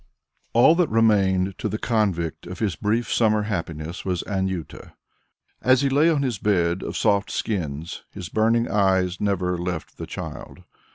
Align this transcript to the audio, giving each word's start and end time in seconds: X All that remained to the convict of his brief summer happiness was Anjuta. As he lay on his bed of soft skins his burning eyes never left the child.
X 0.01 0.07
All 0.53 0.73
that 0.77 0.89
remained 0.89 1.55
to 1.59 1.69
the 1.69 1.77
convict 1.77 2.47
of 2.47 2.57
his 2.57 2.75
brief 2.75 3.13
summer 3.13 3.43
happiness 3.43 4.03
was 4.03 4.23
Anjuta. 4.23 4.93
As 5.61 5.81
he 5.83 5.89
lay 5.89 6.09
on 6.09 6.23
his 6.23 6.39
bed 6.39 6.81
of 6.81 6.97
soft 6.97 7.29
skins 7.29 8.01
his 8.09 8.27
burning 8.27 8.67
eyes 8.67 9.21
never 9.21 9.59
left 9.59 9.97
the 9.99 10.07
child. 10.07 10.63